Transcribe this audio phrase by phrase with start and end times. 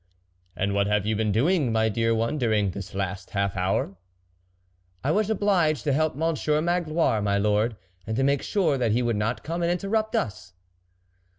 [0.57, 3.97] "And what have you been doing, my dear one, during this last half hour?""
[5.03, 7.75] I was obliged to help Monsieur Mag loire, my lord,
[8.07, 10.53] and to make sure that he would not come and interrupt us."